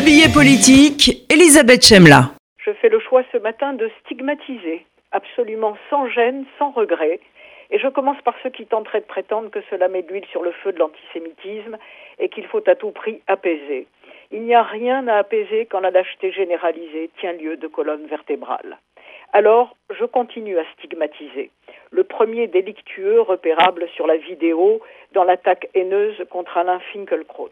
Le 0.00 0.06
billet 0.06 0.32
politique, 0.32 1.26
Elisabeth 1.28 1.84
Chemla. 1.84 2.30
Je 2.64 2.72
fais 2.72 2.88
le 2.88 3.00
choix 3.00 3.22
ce 3.32 3.36
matin 3.36 3.74
de 3.74 3.90
stigmatiser, 4.00 4.86
absolument 5.12 5.76
sans 5.90 6.08
gêne, 6.08 6.46
sans 6.58 6.70
regret. 6.70 7.20
Et 7.70 7.78
je 7.78 7.86
commence 7.86 8.16
par 8.22 8.32
ceux 8.42 8.48
qui 8.48 8.64
tenteraient 8.64 9.02
de 9.02 9.04
prétendre 9.04 9.50
que 9.50 9.58
cela 9.68 9.88
met 9.88 10.00
de 10.00 10.10
l'huile 10.10 10.24
sur 10.30 10.42
le 10.42 10.52
feu 10.52 10.72
de 10.72 10.78
l'antisémitisme 10.78 11.76
et 12.18 12.30
qu'il 12.30 12.46
faut 12.46 12.66
à 12.66 12.76
tout 12.76 12.92
prix 12.92 13.20
apaiser. 13.26 13.86
Il 14.30 14.40
n'y 14.40 14.54
a 14.54 14.62
rien 14.62 15.06
à 15.06 15.16
apaiser 15.16 15.66
quand 15.66 15.80
la 15.80 15.90
lâcheté 15.90 16.32
généralisée 16.32 17.10
tient 17.20 17.34
lieu 17.34 17.58
de 17.58 17.66
colonne 17.66 18.06
vertébrale. 18.06 18.78
Alors, 19.34 19.76
je 19.90 20.06
continue 20.06 20.58
à 20.58 20.64
stigmatiser. 20.78 21.50
Le 21.90 22.04
premier 22.04 22.46
délictueux 22.46 23.20
repérable 23.20 23.86
sur 23.94 24.06
la 24.06 24.16
vidéo 24.16 24.80
dans 25.12 25.24
l'attaque 25.24 25.68
haineuse 25.74 26.24
contre 26.30 26.56
Alain 26.56 26.80
Finkielkraut 26.90 27.50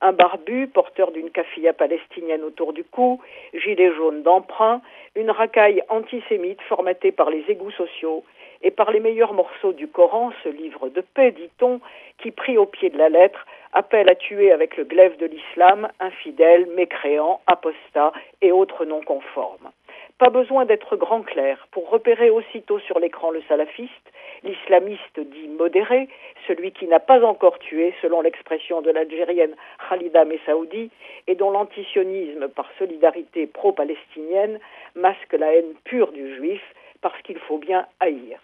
un 0.00 0.12
barbu 0.12 0.66
porteur 0.68 1.12
d'une 1.12 1.30
kafia 1.30 1.72
palestinienne 1.72 2.42
autour 2.42 2.72
du 2.72 2.84
cou, 2.84 3.20
gilet 3.54 3.92
jaune 3.94 4.22
d'emprunt, 4.22 4.80
une 5.14 5.30
racaille 5.30 5.82
antisémite 5.88 6.60
formatée 6.62 7.12
par 7.12 7.30
les 7.30 7.44
égouts 7.48 7.70
sociaux 7.72 8.24
et 8.62 8.70
par 8.70 8.90
les 8.90 9.00
meilleurs 9.00 9.32
morceaux 9.32 9.72
du 9.72 9.88
Coran, 9.88 10.32
ce 10.44 10.48
livre 10.48 10.88
de 10.88 11.00
paix, 11.00 11.32
dit-on, 11.32 11.80
qui, 12.18 12.30
pris 12.30 12.58
au 12.58 12.66
pied 12.66 12.90
de 12.90 12.98
la 12.98 13.08
lettre, 13.08 13.46
appelle 13.72 14.08
à 14.08 14.14
tuer 14.14 14.52
avec 14.52 14.76
le 14.76 14.84
glaive 14.84 15.16
de 15.18 15.26
l'islam 15.26 15.88
infidèles, 16.00 16.66
mécréants, 16.76 17.40
apostats 17.46 18.12
et 18.42 18.52
autres 18.52 18.84
non 18.84 19.00
conformes. 19.00 19.70
Pas 20.20 20.28
besoin 20.28 20.66
d'être 20.66 20.96
grand 20.96 21.22
clair 21.22 21.66
pour 21.70 21.88
repérer 21.88 22.28
aussitôt 22.28 22.78
sur 22.80 22.98
l'écran 22.98 23.30
le 23.30 23.40
salafiste, 23.48 24.12
l'islamiste 24.42 25.18
dit 25.18 25.48
modéré, 25.48 26.10
celui 26.46 26.72
qui 26.72 26.86
n'a 26.86 27.00
pas 27.00 27.24
encore 27.24 27.58
tué, 27.58 27.94
selon 28.02 28.20
l'expression 28.20 28.82
de 28.82 28.90
l'Algérienne 28.90 29.56
Khalida 29.88 30.26
Messaoudi, 30.26 30.90
et 31.26 31.34
dont 31.36 31.50
l'antisionisme, 31.50 32.48
par 32.48 32.68
solidarité 32.78 33.46
pro-palestinienne, 33.46 34.60
masque 34.94 35.32
la 35.32 35.54
haine 35.54 35.72
pure 35.84 36.12
du 36.12 36.36
juif, 36.36 36.62
parce 37.00 37.22
qu'il 37.22 37.38
faut 37.38 37.56
bien 37.56 37.86
haïr. 37.98 38.38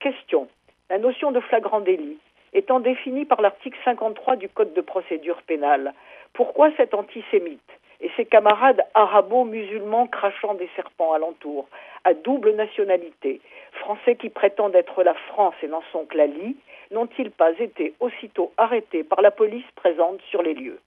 Question. 0.00 0.46
La 0.90 0.98
notion 0.98 1.32
de 1.32 1.40
flagrant 1.40 1.80
délit 1.80 2.18
étant 2.52 2.80
définie 2.80 3.24
par 3.24 3.40
l'article 3.40 3.78
53 3.82 4.36
du 4.36 4.50
Code 4.50 4.74
de 4.74 4.82
procédure 4.82 5.40
pénale, 5.46 5.94
pourquoi 6.34 6.70
cet 6.76 6.92
antisémite 6.92 7.62
et 8.04 8.10
ses 8.18 8.26
camarades 8.26 8.84
arabo-musulmans 8.92 10.06
crachant 10.08 10.52
des 10.54 10.68
serpents 10.76 11.14
alentour, 11.14 11.66
à 12.04 12.12
double 12.12 12.50
nationalité, 12.50 13.40
français 13.72 14.14
qui 14.16 14.28
prétendent 14.28 14.74
être 14.74 15.02
la 15.02 15.14
France 15.14 15.54
et 15.62 15.68
n'en 15.68 15.82
sont 15.90 16.04
que 16.04 16.18
la 16.18 16.26
Lie, 16.26 16.56
n'ont-ils 16.90 17.30
pas 17.30 17.58
été 17.58 17.94
aussitôt 18.00 18.52
arrêtés 18.58 19.04
par 19.04 19.22
la 19.22 19.30
police 19.30 19.64
présente 19.74 20.20
sur 20.28 20.42
les 20.42 20.52
lieux? 20.52 20.78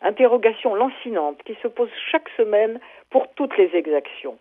Interrogation 0.00 0.74
lancinante 0.74 1.42
qui 1.44 1.54
se 1.62 1.68
pose 1.68 1.90
chaque 2.10 2.30
semaine 2.30 2.80
pour 3.10 3.28
toutes 3.34 3.58
les 3.58 3.76
exactions. 3.76 4.38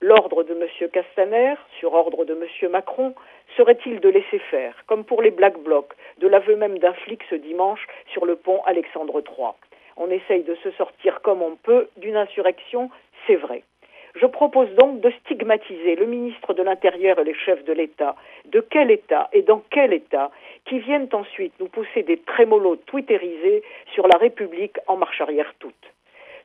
L'ordre 0.00 0.44
de 0.44 0.52
M. 0.52 0.88
Castaner, 0.90 1.54
sur 1.80 1.94
ordre 1.94 2.24
de 2.24 2.34
M. 2.34 2.70
Macron, 2.70 3.12
serait-il 3.56 3.98
de 3.98 4.08
laisser 4.08 4.38
faire, 4.38 4.84
comme 4.86 5.04
pour 5.04 5.20
les 5.20 5.32
Black 5.32 5.58
Blocs, 5.58 5.94
de 6.18 6.28
l'aveu 6.28 6.54
même 6.54 6.78
d'un 6.78 6.92
flic 6.92 7.22
ce 7.28 7.34
dimanche 7.34 7.84
sur 8.12 8.24
le 8.24 8.36
pont 8.36 8.62
Alexandre 8.66 9.20
III 9.20 9.54
on 9.96 10.10
essaye 10.10 10.42
de 10.42 10.54
se 10.56 10.70
sortir 10.72 11.20
comme 11.22 11.42
on 11.42 11.56
peut 11.56 11.88
d'une 11.96 12.16
insurrection, 12.16 12.90
c'est 13.26 13.36
vrai. 13.36 13.62
Je 14.14 14.24
propose 14.24 14.70
donc 14.76 15.00
de 15.00 15.10
stigmatiser 15.10 15.94
le 15.94 16.06
ministre 16.06 16.54
de 16.54 16.62
l'Intérieur 16.62 17.18
et 17.18 17.24
les 17.24 17.34
chefs 17.34 17.64
de 17.64 17.72
l'État. 17.74 18.16
De 18.46 18.60
quel 18.60 18.90
État 18.90 19.28
et 19.34 19.42
dans 19.42 19.62
quel 19.70 19.92
État 19.92 20.30
qui 20.64 20.78
viennent 20.78 21.08
ensuite 21.12 21.52
nous 21.60 21.68
pousser 21.68 22.02
des 22.02 22.16
trémolos 22.16 22.76
twitterisés 22.86 23.62
sur 23.92 24.08
la 24.08 24.16
République 24.16 24.78
en 24.86 24.96
marche 24.96 25.20
arrière 25.20 25.52
toute. 25.58 25.74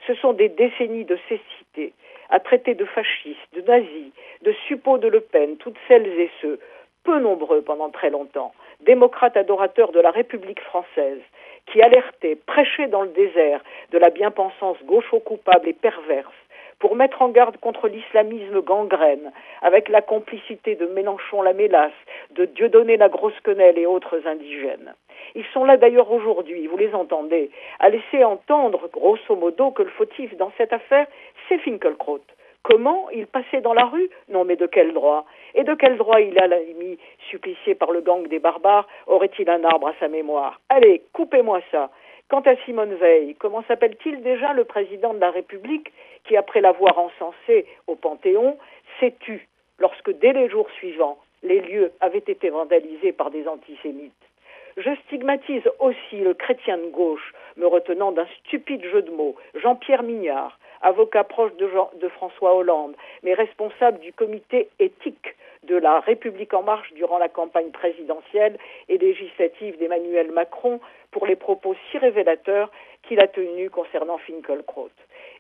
Ce 0.06 0.14
sont 0.16 0.34
des 0.34 0.50
décennies 0.50 1.06
de 1.06 1.18
cécité 1.30 1.94
à 2.30 2.40
traiter 2.40 2.76
de 2.76 2.86
fascistes, 2.86 3.40
de 3.54 3.62
nazis, 3.62 4.12
de 4.42 4.52
suppôts 4.68 4.98
de 4.98 5.08
Le 5.08 5.22
Pen, 5.22 5.56
toutes 5.58 5.78
celles 5.88 6.08
et 6.08 6.30
ceux, 6.42 6.60
peu 7.04 7.20
nombreux 7.20 7.62
pendant 7.62 7.90
très 7.90 8.10
longtemps, 8.10 8.54
démocrates 8.82 9.38
adorateurs 9.38 9.92
de 9.92 10.00
la 10.00 10.12
République 10.12 10.62
française, 10.62 11.22
qui 11.68 11.82
alertait, 11.82 12.36
prêchait 12.46 12.88
dans 12.88 13.02
le 13.02 13.10
désert 13.10 13.62
de 13.92 13.98
la 13.98 14.10
bien-pensance 14.10 14.78
gaucho-coupable 14.86 15.68
et 15.70 15.74
perverse 15.74 16.34
pour 16.82 16.96
mettre 16.96 17.22
en 17.22 17.30
garde 17.30 17.58
contre 17.58 17.88
l'islamisme 17.88 18.62
gangrène, 18.62 19.32
avec 19.62 19.88
la 19.88 20.02
complicité 20.02 20.76
de 20.76 20.88
Mélenchon 20.88 21.44
la 21.44 21.54
Mélasse, 21.54 21.92
de 22.32 22.46
Dieudonné 22.46 22.98
la 22.98 23.08
Grosse 23.08 23.40
Quenelle 23.44 23.78
et 23.78 23.86
autres 23.86 24.26
indigènes. 24.26 24.96
Ils 25.36 25.46
sont 25.54 25.64
là 25.64 25.78
d'ailleurs 25.78 26.12
aujourd'hui, 26.12 26.66
vous 26.66 26.78
les 26.78 26.94
entendez, 26.96 27.52
à 27.80 27.90
laisser 27.90 28.24
entendre, 28.24 28.90
grosso 28.92 29.36
modo, 29.36 29.70
que 29.70 29.84
le 29.84 29.90
fautif 29.90 30.36
dans 30.38 30.52
cette 30.58 30.74
affaire, 30.74 31.06
c'est 31.48 31.60
Finkelkraut. 31.60 32.26
Comment 32.64 33.10
il 33.10 33.26
passait 33.28 33.62
dans 33.62 33.74
la 33.74 33.86
rue 33.86 34.10
Non, 34.30 34.46
mais 34.46 34.56
de 34.56 34.68
quel 34.68 34.94
droit 34.94 35.26
Et 35.56 35.64
de 35.64 35.74
quel 35.74 35.98
droit 35.98 36.22
il 36.22 36.38
a 36.38 36.48
mis 36.48 36.98
supplicié 37.30 37.74
par 37.76 37.92
le 37.92 38.02
gang 38.02 38.28
des 38.28 38.40
barbares 38.40 38.88
Aurait-il 39.08 39.50
un 39.50 39.64
arbre 39.64 39.88
à 39.88 39.94
sa 40.00 40.08
mémoire 40.08 40.62
Allez, 40.70 41.04
coupez-moi 41.14 41.62
ça. 41.72 41.90
Quant 42.30 42.42
à 42.42 42.56
Simone 42.64 42.94
Veil, 42.94 43.36
comment 43.36 43.64
s'appelle-t-il 43.68 44.22
déjà 44.22 44.54
le 44.54 44.64
président 44.64 45.14
de 45.14 45.20
la 45.20 45.32
République 45.32 45.92
qui, 46.24 46.38
après 46.38 46.62
l'avoir 46.62 46.98
encensé 46.98 47.66
au 47.88 47.96
Panthéon, 47.96 48.58
s'est 49.00 49.16
tu 49.20 49.48
lorsque, 49.80 50.12
dès 50.20 50.32
les 50.32 50.48
jours 50.48 50.70
suivants, 50.78 51.18
les 51.44 51.60
lieux 51.60 51.92
avaient 52.00 52.20
été 52.20 52.50
vandalisés 52.50 53.12
par 53.12 53.32
des 53.32 53.48
antisémites 53.48 54.31
je 54.78 54.96
stigmatise 55.08 55.64
aussi 55.80 56.18
le 56.18 56.34
chrétien 56.34 56.78
de 56.78 56.88
gauche, 56.88 57.34
me 57.58 57.68
retenant 57.68 58.12
d'un 58.12 58.28
stupide 58.40 58.84
jeu 58.86 59.02
de 59.02 59.12
mots, 59.12 59.36
Jean-Pierre 59.56 60.04
Mignard, 60.04 60.58
avocat 60.82 61.24
proche 61.24 61.54
de, 61.58 61.70
de, 62.00 62.08
François 62.10 62.56
Hollande, 62.56 62.96
mais 63.24 63.34
responsable 63.34 64.00
du 64.00 64.14
comité 64.14 64.70
éthique 64.80 65.36
de 65.64 65.76
la 65.76 66.00
République 66.00 66.54
en 66.54 66.64
marche 66.64 66.92
durant 66.94 67.20
la 67.20 67.30
campagne 67.30 67.70
présidentielle 67.70 68.58
et 68.90 68.98
législative 68.98 69.78
d'Emmanuel 69.78 70.32
Macron 70.32 70.80
pour 71.12 71.28
les 71.28 71.36
propos 71.36 71.76
si 71.90 71.98
révélateurs 72.00 72.72
qu'il 73.12 73.20
a 73.20 73.28
tenus 73.28 73.70
concernant 73.70 74.18
Finkelkraut. 74.20 74.90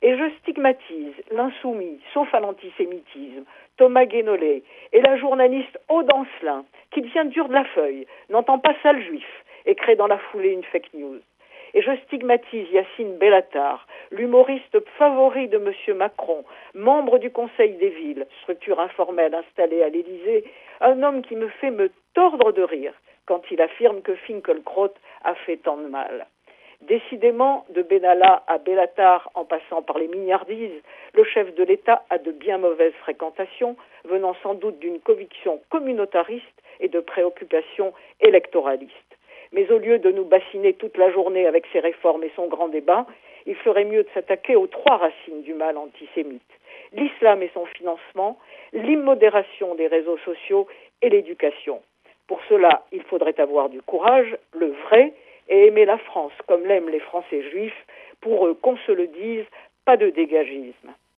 Et 0.01 0.17
je 0.17 0.29
stigmatise 0.41 1.13
l'insoumis, 1.31 2.01
sauf 2.13 2.27
à 2.33 2.41
l'antisémitisme, 2.41 3.45
Thomas 3.77 4.03
Guénolé 4.03 4.63
et 4.91 4.99
la 4.99 5.15
journaliste 5.15 5.79
Aude 5.87 6.11
Ancelin, 6.11 6.65
qui 6.91 6.99
devient 6.99 7.29
dur 7.29 7.47
de 7.47 7.53
la 7.53 7.63
feuille, 7.63 8.07
n'entend 8.29 8.59
pas 8.59 8.75
sale 8.83 9.01
juif 9.01 9.45
et 9.65 9.75
crée 9.75 9.95
dans 9.95 10.07
la 10.07 10.17
foulée 10.17 10.49
une 10.49 10.65
fake 10.65 10.93
news. 10.95 11.21
Et 11.73 11.81
je 11.81 11.95
stigmatise 12.07 12.69
Yacine 12.73 13.17
Bellatar, 13.17 13.87
l'humoriste 14.11 14.77
favori 14.97 15.47
de 15.47 15.55
M. 15.55 15.95
Macron, 15.95 16.43
membre 16.73 17.19
du 17.19 17.31
Conseil 17.31 17.75
des 17.75 17.91
villes, 17.91 18.27
structure 18.41 18.81
informelle 18.81 19.33
installée 19.33 19.81
à 19.81 19.87
l'Élysée, 19.87 20.43
un 20.81 21.01
homme 21.03 21.21
qui 21.21 21.37
me 21.37 21.47
fait 21.47 21.71
me 21.71 21.89
tordre 22.13 22.51
de 22.51 22.63
rire 22.63 22.95
quand 23.27 23.43
il 23.49 23.61
affirme 23.61 24.01
que 24.01 24.15
Finkelkraut 24.15 24.93
a 25.23 25.35
fait 25.35 25.55
tant 25.55 25.77
de 25.77 25.87
mal. 25.87 26.27
Décidément, 26.81 27.65
de 27.69 27.81
Benalla 27.81 28.43
à 28.47 28.57
Bellatar 28.57 29.29
en 29.35 29.45
passant 29.45 29.81
par 29.81 29.97
les 29.99 30.07
mignardises, 30.07 30.81
le 31.13 31.23
chef 31.23 31.53
de 31.55 31.63
l'État 31.63 32.03
a 32.09 32.17
de 32.17 32.31
bien 32.31 32.57
mauvaises 32.57 32.93
fréquentations, 33.01 33.75
venant 34.05 34.35
sans 34.41 34.55
doute 34.55 34.79
d'une 34.79 34.99
conviction 34.99 35.61
communautariste 35.69 36.45
et 36.79 36.87
de 36.87 36.99
préoccupations 36.99 37.93
électoralistes. 38.19 38.93
Mais 39.51 39.71
au 39.71 39.77
lieu 39.77 39.99
de 39.99 40.11
nous 40.11 40.25
bassiner 40.25 40.73
toute 40.73 40.97
la 40.97 41.11
journée 41.11 41.45
avec 41.45 41.65
ses 41.71 41.79
réformes 41.79 42.23
et 42.23 42.31
son 42.35 42.47
grand 42.47 42.69
débat, 42.69 43.05
il 43.45 43.55
ferait 43.55 43.85
mieux 43.85 44.03
de 44.03 44.09
s'attaquer 44.13 44.55
aux 44.55 44.67
trois 44.67 44.97
racines 44.97 45.43
du 45.43 45.53
mal 45.53 45.77
antisémite 45.77 46.41
l'islam 46.93 47.41
et 47.41 47.51
son 47.53 47.65
financement, 47.65 48.37
l'immodération 48.73 49.75
des 49.75 49.87
réseaux 49.87 50.17
sociaux 50.19 50.67
et 51.01 51.09
l'éducation. 51.09 51.81
Pour 52.27 52.39
cela, 52.49 52.85
il 52.91 53.03
faudrait 53.03 53.39
avoir 53.39 53.69
du 53.69 53.81
courage, 53.81 54.37
le 54.53 54.73
vrai, 54.85 55.13
et 55.49 55.67
aimer 55.67 55.85
la 55.85 55.97
France 55.97 56.33
comme 56.47 56.65
l'aiment 56.65 56.89
les 56.89 56.99
Français 56.99 57.49
juifs, 57.49 57.85
pour 58.21 58.47
eux, 58.47 58.53
qu'on 58.53 58.77
se 58.77 58.91
le 58.91 59.07
dise, 59.07 59.45
pas 59.85 59.97
de 59.97 60.09
dégagisme. 60.09 60.93